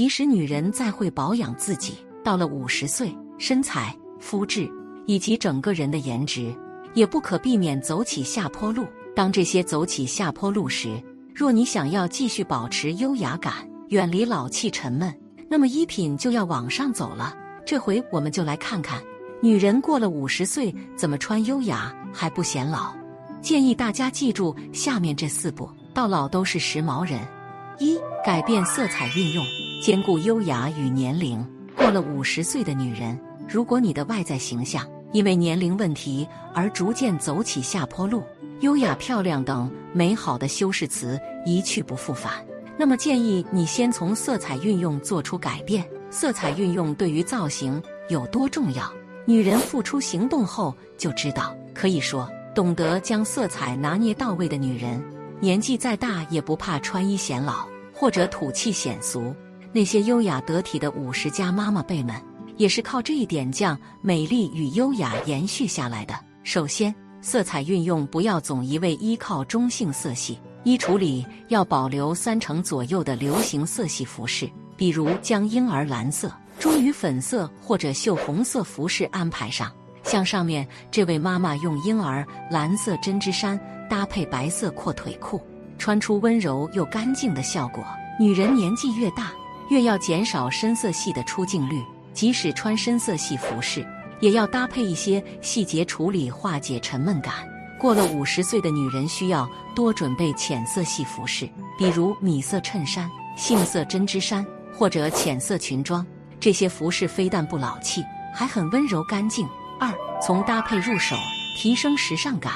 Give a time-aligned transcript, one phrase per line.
[0.00, 1.92] 即使女人再会保养自己，
[2.24, 4.66] 到了五十岁，身材、肤质
[5.06, 6.56] 以及整个人的颜值，
[6.94, 8.86] 也不可避免走起下坡路。
[9.14, 10.98] 当这些走起下坡路时，
[11.34, 13.52] 若你想要继续保持优雅感，
[13.90, 15.14] 远离老气沉闷，
[15.50, 17.36] 那么衣品就要往上走了。
[17.66, 19.02] 这回我们就来看看，
[19.42, 22.90] 女人过了五十岁怎么穿优雅还不显老。
[23.42, 27.20] 建议大家记住下面这四步，到老都是时髦人。
[27.78, 29.44] 一、改变色彩运用，
[29.80, 31.42] 兼顾优雅与年龄。
[31.74, 38.22] 过了五十岁的女人，如果你的外在形象因为年龄问题而逐渐走起下坡路，
[38.60, 42.34] 优雅、漂亮等美好的修饰词一去不复返，
[42.78, 45.82] 那么建议你先从色彩运用做出改变。
[46.10, 48.92] 色彩运用对于造型有多重要？
[49.24, 51.56] 女人付出行动后就知道。
[51.74, 52.28] 可以说。
[52.52, 55.00] 懂得将色彩拿捏到位的女人，
[55.38, 59.32] 年纪再大也不怕穿衣显老或者土气显俗。
[59.72, 62.14] 那些优雅得体的五十加妈妈辈们，
[62.56, 66.14] 也是靠这一点将美丽与优雅延续下来的。
[66.42, 79.70] 首先，色彩运用不要总一味依靠中性色系，衣橱里要保留三成左右的流行色系服饰，比如将婴儿蓝色、茱萸粉色或者绣红色服饰安排上。
[80.02, 85.40] 像上面这位妈妈用婴儿蓝色针织衫搭配白色阔腿裤，
[85.78, 87.84] 穿出温柔又干净的效果。
[88.18, 89.30] 女人年纪越大，
[89.70, 91.80] 越要减少深色系的出镜率，
[92.12, 93.86] 即使穿深色系服饰，
[94.20, 97.34] 也要搭配一些细节处理，化解沉闷感。
[97.78, 101.48] 过了五十岁的女人需要多准备浅色系服饰，
[101.78, 104.44] 比如米色衬衫、杏色针织衫
[104.76, 106.04] 或者浅色裙装。
[106.40, 108.04] 这些服饰非但不老气，
[108.34, 109.48] 还很温柔干净。
[109.78, 111.16] 二，从搭配入手，
[111.56, 112.52] 提升时尚感。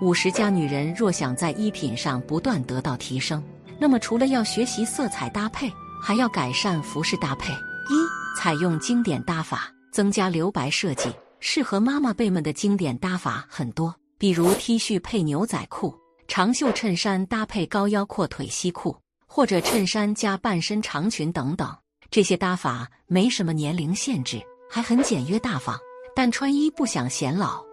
[0.00, 3.42] 五十加女人若想在衣品上不断得到提升，
[3.78, 5.70] 那么除了要学习色彩搭配，
[6.02, 7.52] 还要改善服饰搭配。
[7.52, 7.94] 一，
[8.36, 11.08] 采用经典搭法，增加留白设计。
[11.38, 15.94] 适合妈妈辈们的经典搭法很多，比如 T 恤配牛仔裤，
[16.28, 18.96] 长袖衬衫搭配高腰阔腿西裤，
[19.26, 21.72] 或者衬衫加半身长裙等等。
[22.10, 24.40] 这些搭法没什么年龄限制，
[24.70, 25.76] 还很简约大方。
[26.14, 27.64] 但穿衣不想显老，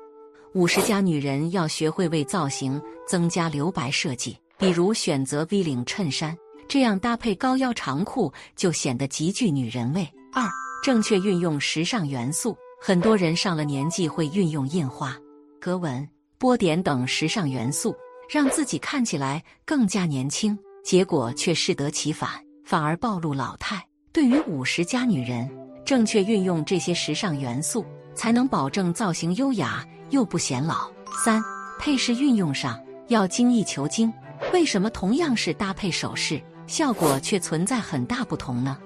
[0.53, 6.35] 五十加女人要学会为造型增加留白设计，比如选择 V 领衬衫，
[6.69, 10.07] 这样搭配高腰长裤就显得极具女人味。
[10.31, 10.47] 二、
[10.83, 15.17] 正确运用时尚元素，很多人上了年纪会运用印花、
[15.59, 16.07] 格纹、
[16.37, 17.93] 波点等时尚元素，
[18.29, 22.29] 让自己看起来更加年轻，结果却适得其反，
[22.63, 23.83] 反而暴露老态。
[24.13, 25.49] 对于五十加女人，
[25.83, 27.85] 正确运用这些时尚元素。
[28.15, 30.91] 才能保证造型优雅又不显老。
[31.23, 31.41] 三、
[31.79, 34.11] 配饰运用上要精益求精。
[34.51, 38.77] 为什么同样是搭配首饰，效果却存在很大不同呢？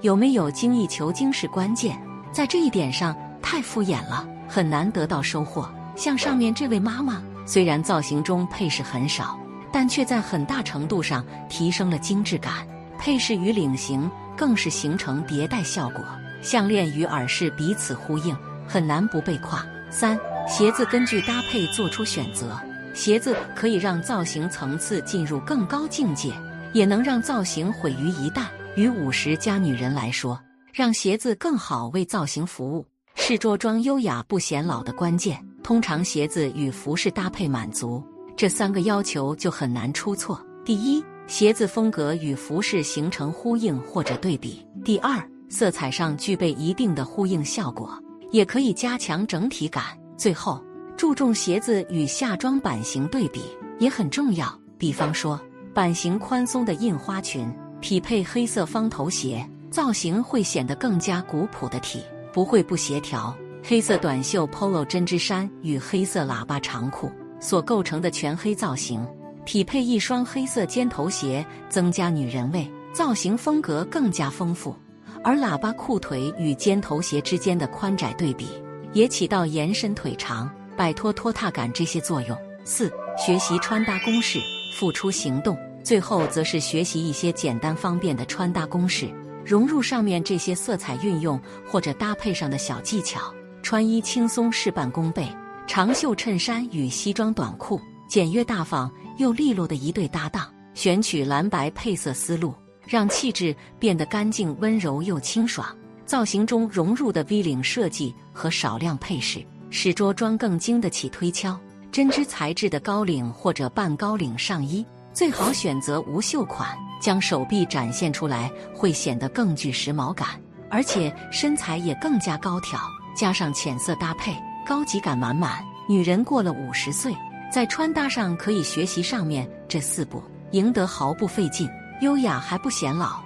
[0.00, 2.00] 有没有精益求精是关键，
[2.32, 5.70] 在这一点上太敷衍了，很难得到收获。
[5.94, 9.38] 像上面这位妈妈，虽然造型中配饰很少，
[9.70, 12.66] 但却在很大程度上提升了精致感。
[12.98, 16.02] 配饰与领型更是形成叠带效果，
[16.40, 18.34] 项链与耳饰彼此呼应。
[18.66, 19.62] 很难不被夸。
[19.90, 20.18] 三、
[20.48, 22.58] 鞋子根据搭配做出选择，
[22.94, 26.32] 鞋子可以让造型层次进入更高境界，
[26.72, 28.46] 也能让造型毁于一旦。
[28.76, 30.38] 与五十加女人来说，
[30.72, 35.42] 让鞋子更好为造型服务，是着装优雅不显老的关键。
[35.62, 38.02] 通常鞋子与服饰搭配满足
[38.36, 40.40] 这三个要求，就很难出错。
[40.64, 47.98] 第一，鞋子风格与服饰形成呼应或者对比；第二，色彩上具备一定的呼应效果。
[48.32, 49.84] 也可以加强整体感。
[50.16, 50.62] 最后，
[50.96, 53.40] 注重鞋子与下装版型对比
[53.78, 54.52] 也很重要。
[54.76, 55.40] 比方说，
[55.76, 63.36] 版型宽松的印花裙匹配黑色方头鞋，造型会显得更加古朴的体，不会不协调。
[63.62, 69.06] 黑色短袖 Polo 针织衫与黑色喇叭长裤所构成的全黑造型，
[69.44, 74.74] 匹配一双黑色尖头鞋，增加女人味，造型风格更加丰富。
[75.22, 78.48] 而喇叭裤腿与尖头鞋之间的宽窄对比，
[78.94, 82.38] 也起到延伸腿长、摆脱拖沓感这些作用。
[82.64, 84.40] 四、学习穿搭公式，
[84.74, 85.54] 付出行动。
[85.86, 89.08] 最后则是学习一些简单方便的穿搭公式，
[89.44, 95.28] 融入上面这些色彩运用或者搭配上的小技巧，穿衣轻松事半功倍。
[95.64, 102.52] 长袖衬衫与西装短裤，简约大方又利落的一对搭档，选取蓝白配色思路。
[102.84, 105.68] 让气质变得干净、温柔又清爽。
[106.04, 109.40] 造型中融入的 V 领设计和少量配饰，
[109.70, 111.56] 使着装更经得起推敲。
[111.92, 114.84] 针织材质的高领或者半高领上衣，
[115.16, 120.28] 最好选择无袖款，将手臂展现出来，会显得更具时髦感，
[120.68, 122.78] 而且身材也更加高挑。
[123.16, 124.36] 加上浅色搭配，
[124.66, 125.64] 高级感满满。
[125.88, 127.16] 女人过了五十岁，
[127.50, 131.66] 在穿搭上可以学习上面这四步，赢得毫不费劲，
[132.02, 133.25] 优雅还不显老。